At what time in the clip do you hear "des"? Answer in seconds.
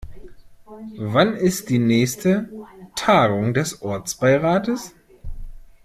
3.53-3.83